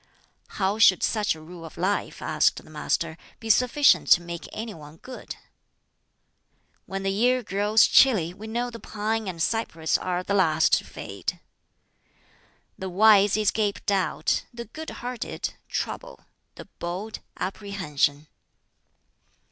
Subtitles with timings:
[0.57, 4.73] "How should such a rule of life," asked the Master, "be sufficient to make any
[4.73, 5.35] one good?"
[6.87, 10.85] "When the year grows chilly, we know the pine and cypress are the last to
[10.85, 11.39] fade.
[12.79, 16.21] "The wise escape doubt; the good hearted, trouble;
[16.55, 18.25] the bold, apprehension.